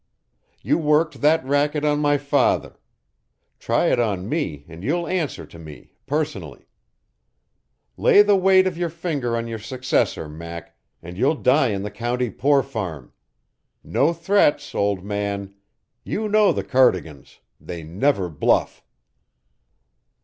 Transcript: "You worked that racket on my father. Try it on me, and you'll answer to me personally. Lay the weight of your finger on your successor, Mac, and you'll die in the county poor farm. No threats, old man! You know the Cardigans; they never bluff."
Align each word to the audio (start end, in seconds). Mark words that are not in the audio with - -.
"You 0.63 0.79
worked 0.79 1.21
that 1.21 1.45
racket 1.45 1.85
on 1.85 1.99
my 1.99 2.17
father. 2.17 2.79
Try 3.59 3.89
it 3.91 3.99
on 3.99 4.27
me, 4.27 4.65
and 4.67 4.83
you'll 4.83 5.05
answer 5.05 5.45
to 5.45 5.59
me 5.59 5.93
personally. 6.07 6.65
Lay 7.97 8.23
the 8.23 8.35
weight 8.35 8.65
of 8.65 8.75
your 8.79 8.89
finger 8.89 9.37
on 9.37 9.45
your 9.45 9.59
successor, 9.59 10.27
Mac, 10.27 10.75
and 11.03 11.19
you'll 11.19 11.35
die 11.35 11.67
in 11.67 11.83
the 11.83 11.91
county 11.91 12.31
poor 12.31 12.63
farm. 12.63 13.13
No 13.83 14.11
threats, 14.11 14.73
old 14.73 15.03
man! 15.05 15.53
You 16.03 16.27
know 16.27 16.51
the 16.51 16.63
Cardigans; 16.63 17.39
they 17.59 17.83
never 17.83 18.27
bluff." 18.27 18.83